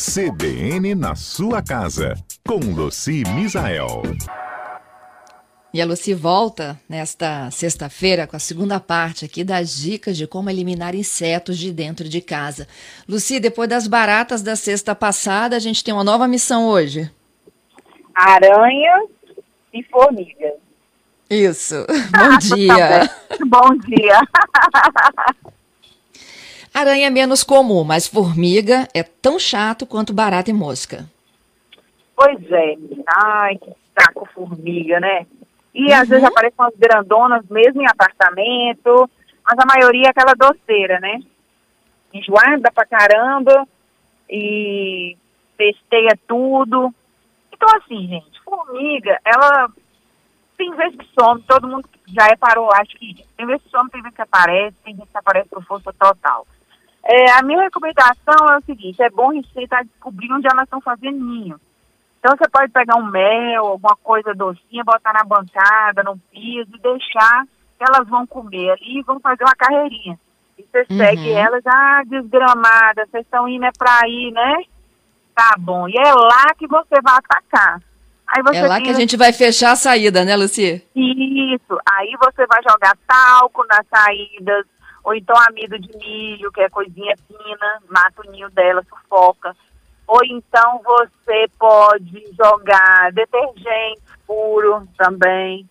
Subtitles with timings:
[0.00, 2.14] CBN na sua casa,
[2.48, 4.00] com Luci Misael.
[5.74, 10.48] E a Luci volta nesta sexta-feira com a segunda parte aqui das dicas de como
[10.48, 12.66] eliminar insetos de dentro de casa.
[13.06, 17.10] Luci, depois das baratas da sexta passada, a gente tem uma nova missão hoje.
[18.14, 19.06] Aranhas
[19.70, 20.54] e formigas.
[21.28, 21.74] Isso.
[22.16, 23.10] Bom dia.
[23.46, 24.18] Bom dia.
[26.80, 31.06] Aranha é menos comum, mas formiga é tão chato quanto barata e mosca.
[32.16, 32.76] Pois é.
[33.06, 35.26] Ai, que saco formiga, né?
[35.74, 39.08] E às vezes aparecem umas grandonas mesmo em apartamento,
[39.44, 41.20] mas a maioria é aquela doceira, né?
[42.12, 43.66] Enjoada pra caramba
[44.28, 45.16] e
[45.56, 46.92] festeia tudo.
[47.52, 49.68] Então, assim, gente, formiga, ela
[50.56, 54.02] tem vezes que some, todo mundo já reparou, acho que tem vezes que some, tem
[54.02, 56.46] vezes que aparece, tem vezes que aparece por força total.
[57.12, 60.80] É, a minha recomendação é o seguinte, é bom você estar descobrindo onde elas estão
[60.80, 61.60] fazendo ninho.
[62.20, 66.78] Então você pode pegar um mel, alguma coisa docinha, botar na bancada, no piso e
[66.80, 67.44] deixar
[67.76, 70.16] que elas vão comer ali e vão fazer uma carreirinha.
[70.58, 70.96] E você Uhum.
[70.98, 74.62] segue elas, ah, desgramada, vocês estão indo é pra ir, né?
[75.34, 75.88] Tá bom.
[75.88, 77.80] E é lá que você vai atacar.
[78.28, 80.86] Aí você É lá que a gente vai fechar a saída, né, Luci?
[80.94, 81.78] isso.
[81.90, 84.64] Aí você vai jogar talco nas saídas,
[85.02, 89.56] ou então amido de milho, que é coisinha fina, mata o ninho dela, sufoca.
[90.06, 95.68] Ou então você pode jogar detergente puro também,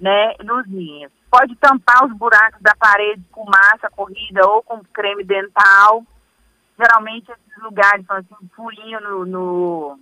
[0.00, 1.12] né, nos ninhos.
[1.30, 6.04] Pode tampar os buracos da parede com massa corrida ou com creme dental.
[6.78, 9.98] Geralmente esses lugares são assim, um furinho no, no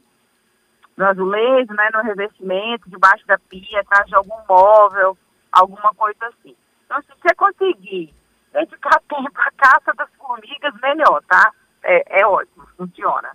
[0.98, 5.16] no azulejo, né, no revestimento, debaixo da pia, atrás de algum móvel,
[5.52, 6.56] alguma coisa assim.
[6.84, 8.12] Então, se você conseguir
[8.58, 11.52] dedicar tempo à caça das formigas, melhor, tá?
[11.82, 13.30] É, é ótimo, funciona.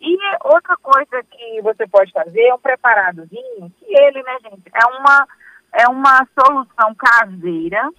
[0.00, 4.86] E outra coisa que você pode fazer é um preparadozinho, que ele, né, gente, é
[4.86, 5.28] uma,
[5.74, 7.90] é uma solução caseira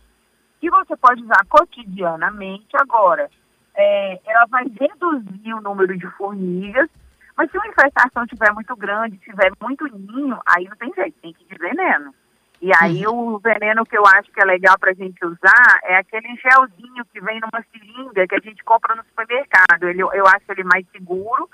[0.59, 2.75] que você pode usar cotidianamente.
[2.75, 3.29] Agora,
[3.75, 6.89] é, ela vai reduzir o número de formigas,
[7.37, 11.33] mas se uma infestação estiver muito grande, tiver muito ninho, aí não tem jeito, tem
[11.33, 12.13] que ir de veneno.
[12.61, 16.27] E aí o veneno que eu acho que é legal pra gente usar é aquele
[16.35, 19.83] gelzinho que vem numa seringa que a gente compra no supermercado.
[19.89, 21.49] Ele, eu acho ele mais seguro,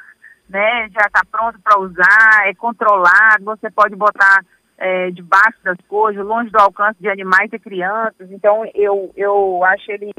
[0.49, 0.89] né?
[0.89, 4.43] Já está pronto para usar, é controlado, você pode botar
[4.77, 8.29] é, debaixo das coisas, longe do alcance de animais e crianças.
[8.29, 10.11] Então eu, eu acho ele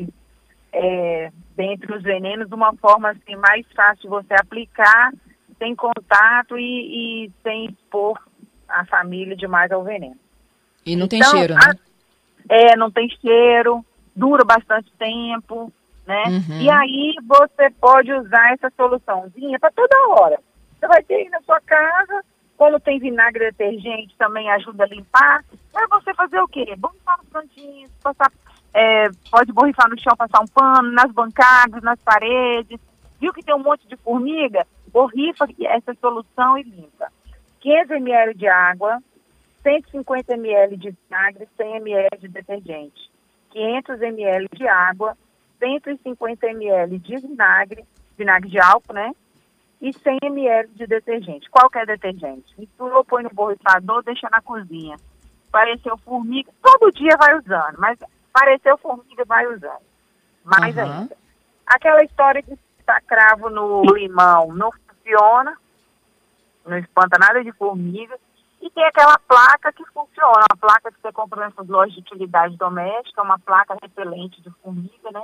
[0.72, 5.12] é, dentre os venenos de uma forma assim mais fácil de você aplicar,
[5.58, 8.18] sem contato e, e sem expor
[8.66, 10.16] a família demais ao veneno.
[10.84, 11.60] E não tem Então, cheiro, né?
[11.62, 11.88] a-
[12.50, 13.84] É, não tem cheiro,
[14.16, 15.70] dura bastante tempo,
[16.06, 16.22] né?
[16.26, 16.60] Uhum.
[16.62, 20.38] E aí você pode usar essa soluçãozinha para toda hora.
[20.78, 22.24] Você vai ter aí na sua casa,
[22.56, 25.44] como tem vinagre detergente, também ajuda a limpar.
[25.74, 26.74] Aí você fazer o quê?
[26.78, 28.32] Borrifar nos cantinhos, passar,
[28.72, 32.80] é, pode borrifar no chão, passar um pano, nas bancadas, nas paredes.
[33.20, 34.66] Viu que tem um monte de formiga?
[34.92, 37.08] Borrifa essa solução e limpa.
[37.60, 38.98] 500 ml de água,
[39.62, 43.10] 150 ml de vinagre, 100 ml de detergente.
[43.50, 45.16] 500 ml de água,
[45.58, 47.84] 150 ml de vinagre,
[48.16, 49.12] vinagre de álcool, né?
[49.80, 52.52] E 100 ml de detergente, qualquer detergente.
[52.58, 54.96] Misturou, põe no borrifador, deixa na cozinha.
[55.50, 57.98] Pareceu formiga, todo dia vai usando, mas
[58.32, 59.86] pareceu formiga, vai usando.
[60.44, 61.00] Mais Aham.
[61.00, 61.16] ainda.
[61.66, 65.56] Aquela história de estar cravo no limão não funciona,
[66.66, 68.18] não espanta nada de formiga.
[68.60, 72.56] E tem aquela placa que funciona, uma placa que você compra nessas lojas de utilidade
[72.56, 75.22] doméstica, uma placa repelente de formiga, né?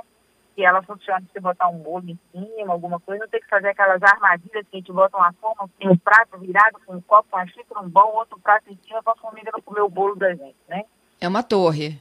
[0.57, 3.49] E ela funciona se você botar um bolo em cima, alguma coisa, não tem que
[3.49, 7.01] fazer aquelas armadilhas que a gente bota uma forma, tem um prato virado com um
[7.01, 9.89] copo, uma xícara, um bom, outro prato em cima para a formiga não comer o
[9.89, 10.83] bolo da gente, né?
[11.19, 11.99] É uma torre.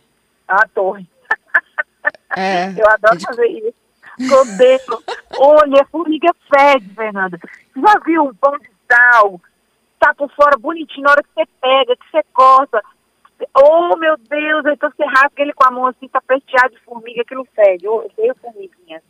[0.49, 1.09] É uma torre.
[2.37, 2.69] É.
[2.73, 3.75] Eu adoro fazer isso.
[4.29, 5.03] Com o dedo.
[5.39, 7.39] Olha, a formiga fede, Fernanda.
[7.39, 9.41] Você já viu um pão de sal?
[10.05, 12.83] Tá por fora bonitinho, na hora que você pega, que você corta.
[13.57, 17.23] Oh, meu Deus, então você rasga ele com a mão assim, tá pesteado de formiga,
[17.23, 17.87] aquilo fede.
[17.87, 19.03] Eu odeio formiguinha.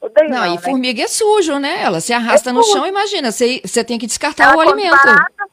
[0.00, 0.58] Odeio Não, não, e né?
[0.58, 1.80] formiga é sujo, né?
[1.82, 2.78] Ela se arrasta É no sujo.
[2.78, 4.96] chão, imagina, você, você tem que descartar Ela o alimento.
[4.96, 5.44] barata,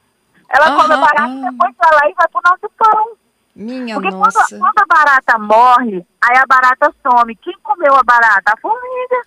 [0.49, 1.51] ela come Aham, barata, ah.
[1.51, 3.09] depois vai lá e vai pro nosso pão.
[3.55, 4.39] Minha Porque nossa.
[4.49, 7.35] quando, quando a barata morre, aí a barata some.
[7.35, 8.53] Quem comeu a barata?
[8.53, 9.23] A formiga.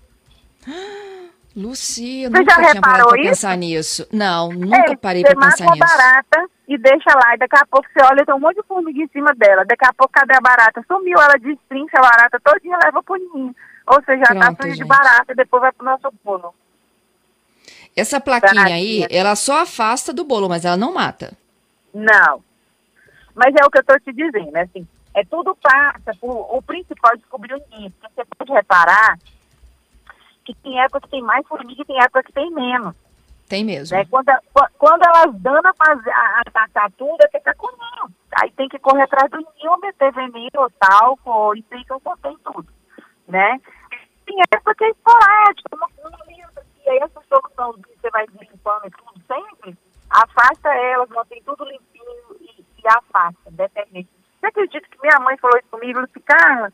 [1.55, 4.07] Lucia, Você nunca já tinha parado pensar nisso.
[4.13, 5.97] Não, nunca É, parei você pra pensar mata uma nisso.
[5.99, 7.35] barata e deixa lá.
[7.35, 9.65] E daqui a pouco você olha, tem um monte de formiga em cima dela.
[9.67, 10.83] Daqui a pouco, cadê a barata?
[10.89, 13.55] Sumiu, ela destrincha a barata todinha e leva pro ninho.
[13.87, 16.55] Ou seja, já tá sujo de barata e depois vai pro nosso bolo.
[17.95, 21.35] Essa plaquinha aí, ela só afasta do bolo, mas ela não mata.
[21.93, 22.43] Não.
[23.35, 27.13] Mas é o que eu estou te dizendo, assim, é tudo passa por, o principal
[27.13, 27.93] é descobrir o ninho.
[28.01, 29.19] Você pode reparar
[30.45, 32.95] que tem época que tem mais formiga e tem época que tem menos.
[33.49, 33.97] Tem mesmo.
[33.97, 34.07] Né?
[34.07, 34.33] Quando,
[34.79, 38.11] quando elas dão a, atacar tudo, é fica com ninho.
[38.41, 42.01] Aí tem que correr atrás do ninho, meter veneno, ou talco, e tem que eu
[42.01, 42.67] contei tudo,
[43.29, 43.61] né?
[44.25, 45.87] Tem época que é esporádica, uma,
[46.27, 49.77] lenta, e aí essa solução que você vai limpando tudo sempre,
[50.09, 54.09] afasta elas, mantém tudo limpinho e, e afasta, determinante.
[54.41, 55.99] Você acredita que minha mãe falou isso comigo?
[55.99, 56.73] Ela fica,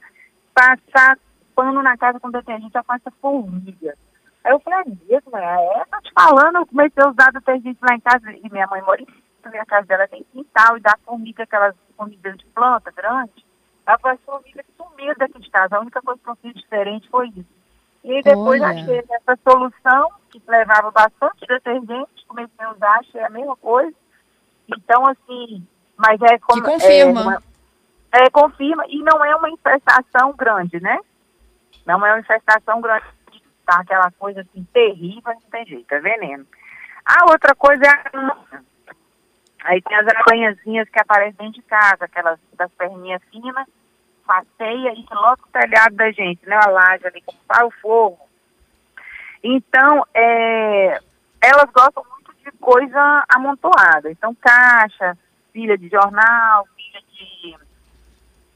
[0.55, 1.19] passar
[1.59, 3.97] pano na casa com detergente afasta formiga.
[4.45, 7.97] Aí eu falei, é mesmo, é, tá te falando, eu comecei a usar detergente lá
[7.97, 9.07] em casa, e minha mãe mora em
[9.51, 13.45] minha casa dela tem quintal, e dá formiga, aquelas formigas de planta grande,
[13.85, 17.09] ela falou, as formigas sumiram daqui de casa, a única coisa que eu fiz diferente
[17.09, 17.59] foi isso.
[18.05, 18.81] E depois Olha.
[18.81, 23.97] achei essa solução, que levava bastante detergente, comecei a usar, achei a mesma coisa.
[24.69, 25.67] Então, assim,
[25.97, 26.63] mas é como.
[26.63, 27.43] Que confirma.
[28.13, 30.99] É, é, confirma, e não é uma infestação grande, né?
[31.87, 33.05] Não é uma infestação grande
[33.69, 36.47] tá aquela coisa assim terrível, não tem jeito, é veneno.
[37.05, 38.37] A outra coisa é a
[39.65, 43.67] Aí tem as aranhazinhas que aparecem dentro de casa, aquelas das perninhas finas,
[44.25, 46.57] passeia e logo o telhado da gente, né?
[46.57, 48.19] A laje ali, faz o fogo.
[49.43, 51.01] Então, é,
[51.43, 54.11] elas gostam muito de coisa amontoada.
[54.11, 55.19] Então, caixa,
[55.53, 57.57] pilha de jornal, pilha de,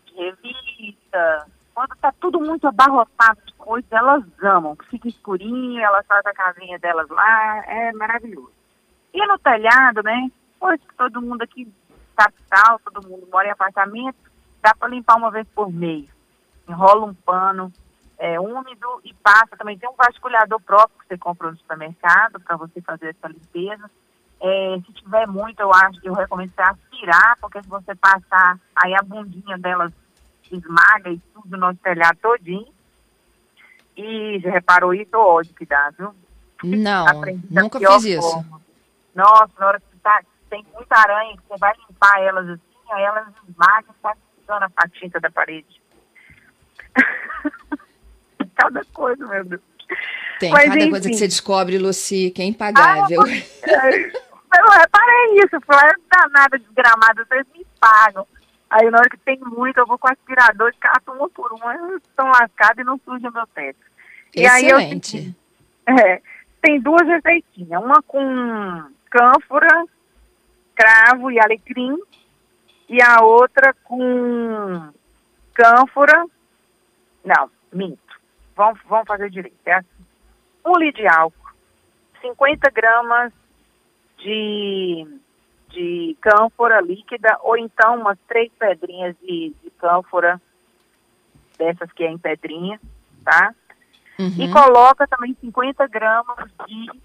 [0.06, 1.47] de revista,
[1.82, 4.76] quando tá tudo muito abarrotado de coisas, elas amam.
[4.88, 8.52] Fica escurinho, elas fazem a casinha delas lá, é maravilhoso.
[9.12, 10.31] E no telhado, né?
[10.61, 11.73] Pois todo mundo aqui,
[12.17, 14.17] capital, todo mundo mora em apartamento,
[14.62, 16.08] dá para limpar uma vez por mês.
[16.69, 17.73] Enrola um pano
[18.17, 19.56] é, úmido e passa.
[19.56, 23.90] Também tem um vasculhador próprio que você compra no supermercado para você fazer essa limpeza.
[24.40, 28.58] É, se tiver muito, eu acho que eu recomendo você aspirar, porque se você passar,
[28.76, 29.93] aí a bundinha delas
[30.57, 32.73] esmaga e tudo no nosso telhado todinho.
[33.97, 36.15] E já reparou isso, ódio que dá, viu?
[36.65, 37.07] Não,
[37.51, 38.21] nunca fiz isso.
[38.21, 38.63] Forma.
[39.15, 43.29] Nossa, na hora que tá, tem muita aranha, você vai limpar elas assim, aí elas
[43.49, 45.83] esmagam tá ficando a tinta da parede.
[48.55, 49.63] cada coisa, meu Deus.
[50.39, 50.91] Tem Mas, cada enfim.
[50.91, 53.23] coisa que você descobre, Luci, que é impagável.
[53.23, 58.27] Ah, eu reparei isso, falei, danada desgramada, vocês me pagam.
[58.73, 62.27] Aí na hora que tem muito, eu vou com aspirador cato uma por uma, estão
[62.29, 63.79] lascadas e não suja meu teto.
[64.35, 65.37] Excelente.
[65.87, 66.23] E aí eu, é,
[66.63, 69.85] tem duas receitinhas, uma com cânfora,
[70.75, 71.99] cravo e alecrim,
[72.89, 74.91] e a outra com
[75.53, 76.25] cânfora,
[77.23, 78.21] não, minto,
[78.57, 80.07] vamos, vamos fazer direito, é assim.
[80.65, 81.53] Um litro de álcool,
[82.23, 83.33] 50 gramas
[84.17, 85.07] de
[85.73, 90.41] de cânfora líquida ou então umas três pedrinhas de, de cânfora,
[91.59, 92.81] dessas que é em pedrinha,
[93.25, 93.55] tá?
[94.19, 94.35] Uhum.
[94.39, 97.01] E coloca também 50 gramas de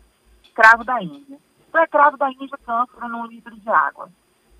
[0.54, 1.38] cravo da Índia.
[1.68, 4.10] Então é cravo da Índia cânfora num litro de água.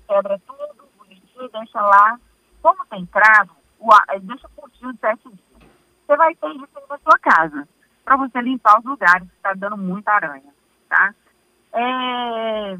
[0.06, 2.18] Quebra tudo, bonitinho, deixa lá.
[2.62, 3.90] Como tem cravo, o,
[4.20, 5.70] deixa curtir uns sete dias.
[6.06, 7.68] Você vai ter isso na sua casa,
[8.04, 10.52] para você limpar os lugares que está dando muita aranha,
[10.88, 11.14] tá?
[11.72, 12.78] É,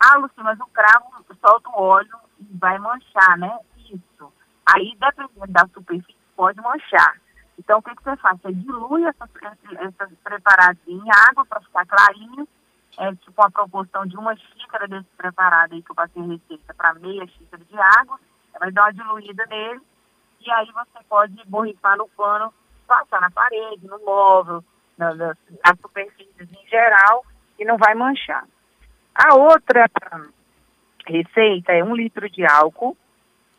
[0.00, 3.58] ah, Luci, mas o cravo solta o óleo e vai manchar, né?
[3.78, 4.32] Isso.
[4.66, 7.20] Aí, dependendo da superfície, pode manchar.
[7.58, 8.38] Então, o que, que você faz?
[8.40, 9.30] Você dilui essas,
[9.78, 12.46] essas preparadinhas, água para ficar clarinho,
[12.98, 16.74] é tipo uma proporção de uma xícara desse preparado aí que eu passei em receita
[16.74, 18.18] para meia xícara de água,
[18.58, 19.80] vai dar uma diluída nele,
[20.40, 22.52] e aí você pode borrifar no pano,
[22.86, 24.64] passar na parede, no móvel,
[24.96, 27.24] na, nas, nas superfícies em geral,
[27.58, 28.46] e não vai manchar.
[29.16, 29.90] A outra
[31.06, 32.94] receita é um litro de álcool,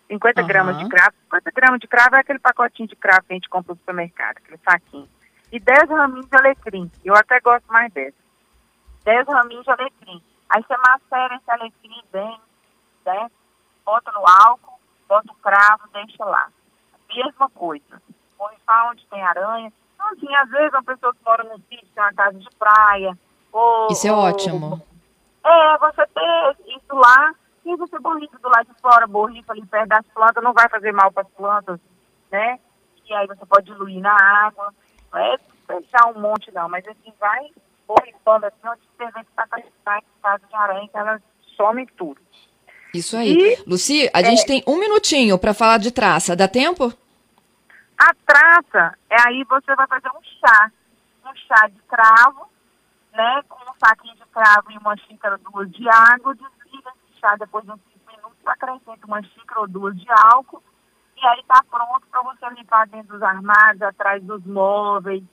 [0.08, 0.48] 50 uhum.
[0.48, 1.16] gramas de cravo.
[1.24, 4.38] 50 gramas de cravo é aquele pacotinho de cravo que a gente compra no supermercado,
[4.38, 5.10] aquele saquinho.
[5.52, 6.92] E 10 raminhos de alecrim.
[7.04, 8.18] Eu até gosto mais dessa.
[9.04, 10.22] 10 raminhos de alecrim.
[10.50, 12.40] Aí você macera esse alecrim bem,
[13.06, 13.32] né?
[13.84, 16.50] Bota no álcool, bota o cravo, deixa lá.
[17.16, 18.02] Mesma coisa.
[18.38, 18.56] Põe
[18.92, 19.74] onde tem aranha.
[19.96, 23.18] Então, assim, às vezes uma pessoa que mora num sítio, tem uma casa de praia,
[23.52, 23.88] ou...
[23.90, 24.97] Isso é ou, ótimo
[25.48, 27.34] é, você ter isso lá,
[27.66, 30.92] e você borrifa do lado de fora, borrifa ali perto das plantas, não vai fazer
[30.92, 31.80] mal para as plantas,
[32.32, 32.60] né?
[33.08, 34.74] E aí você pode diluir na água,
[35.12, 37.50] não é fechar um monte não, mas assim, vai
[37.88, 39.30] borrifando assim, onde você vê que
[39.78, 41.22] está em casa de aranha, que elas
[41.56, 42.20] somem tudo.
[42.94, 43.34] Isso aí.
[43.34, 46.94] E, Luci, a é, gente tem um minutinho para falar de traça, dá tempo?
[47.98, 50.72] A traça, é aí você vai fazer um chá,
[51.26, 52.48] um chá de cravo,
[53.18, 57.36] né, com um saquinho de cravo e uma xícara duas de água, desliga esse chá
[57.36, 60.62] depois de uns 5 minutos, acrescenta uma xícara ou duas de álcool,
[61.18, 65.24] e aí está pronto para você limpar dentro dos armários, atrás dos móveis,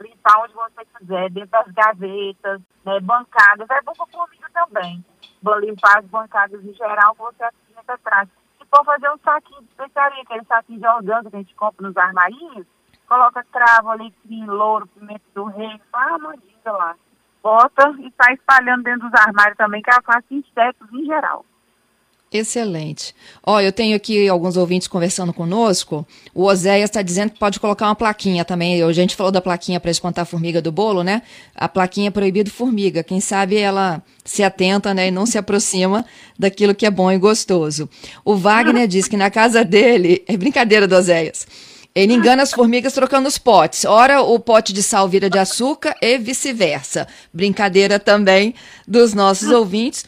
[0.00, 5.04] limpar onde você quiser, dentro das gavetas, né, bancadas, é bom para formiga também.
[5.42, 8.30] Vou limpar as bancadas em geral, você assina atrás.
[8.58, 11.86] Se for fazer um saquinho de especiaria, aquele saquinho de orgânico que a gente compra
[11.86, 12.66] nos armarinhos,
[13.06, 16.34] coloca cravo, alecrim, louro, pimenta do rei, faz uma
[16.72, 16.96] lá.
[17.46, 21.44] Bota e sai espalhando dentro dos armários também, que ela faz insetos em geral.
[22.32, 23.14] Excelente.
[23.40, 26.04] Ó, eu tenho aqui alguns ouvintes conversando conosco.
[26.34, 28.82] O Oséias está dizendo que pode colocar uma plaquinha também.
[28.82, 31.22] A gente falou da plaquinha para espantar a formiga do bolo, né?
[31.54, 33.04] A plaquinha é proibido formiga.
[33.04, 36.04] Quem sabe ela se atenta, né, e não se aproxima
[36.36, 37.88] daquilo que é bom e gostoso.
[38.24, 41.46] O Wagner diz que na casa dele, é brincadeira do Oséias.
[41.96, 43.86] Ele engana as formigas trocando os potes.
[43.86, 47.08] Ora, o pote de sal vira de açúcar e vice-versa.
[47.32, 48.54] Brincadeira também
[48.86, 50.04] dos nossos ouvintes.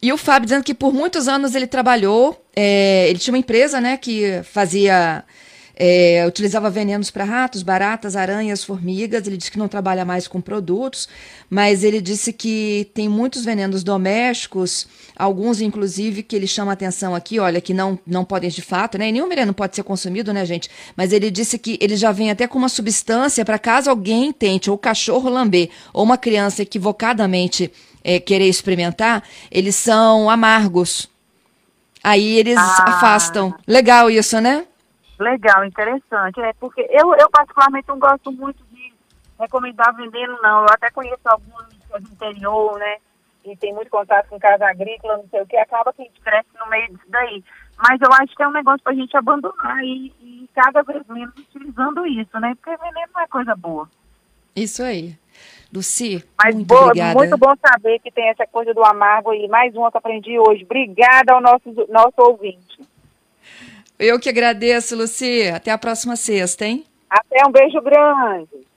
[0.00, 3.80] E o Fábio dizendo que por muitos anos ele trabalhou, é, ele tinha uma empresa,
[3.80, 5.24] né, que fazia,
[5.84, 9.26] é, utilizava venenos para ratos, baratas, aranhas, formigas.
[9.26, 11.08] Ele disse que não trabalha mais com produtos,
[11.50, 14.86] mas ele disse que tem muitos venenos domésticos,
[15.16, 19.08] alguns inclusive que ele chama atenção aqui, olha, que não, não podem de fato, né,
[19.08, 20.70] e nenhum veneno pode ser consumido, né, gente?
[20.96, 24.70] Mas ele disse que ele já vem até com uma substância para caso alguém tente,
[24.70, 27.72] ou o cachorro lamber, ou uma criança equivocadamente
[28.04, 31.10] é, querer experimentar, eles são amargos.
[32.04, 32.84] Aí eles ah.
[32.86, 33.52] afastam.
[33.66, 34.64] Legal isso, né?
[35.22, 36.40] Legal, interessante.
[36.40, 38.92] É porque eu, eu particularmente não gosto muito de
[39.38, 40.62] recomendar vendendo, não.
[40.62, 41.66] Eu até conheço alguns
[42.00, 42.96] do interior, né?
[43.44, 46.20] E tem muito contato com casa agrícola, não sei o que, acaba que a gente
[46.20, 47.42] cresce no meio disso daí.
[47.76, 51.04] Mas eu acho que é um negócio para a gente abandonar e, e cada vez
[51.08, 52.54] menos utilizando isso, né?
[52.54, 53.88] Porque veneno não é coisa boa.
[54.54, 55.16] Isso aí.
[55.72, 57.14] Luci, Mas muito boa, obrigada.
[57.14, 59.48] muito bom saber que tem essa coisa do amargo aí.
[59.48, 60.64] Mais uma que aprendi hoje.
[60.64, 62.78] Obrigada ao nosso, nosso ouvinte.
[64.04, 65.48] Eu que agradeço, Luci.
[65.48, 66.84] Até a próxima sexta, hein?
[67.08, 68.66] Até um beijo grande.